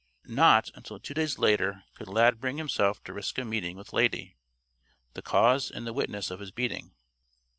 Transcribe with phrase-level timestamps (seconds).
[0.25, 4.35] Not until two days later could Lad bring himself to risk a meeting with Lady,
[5.13, 6.95] the cause and the witness of his beating.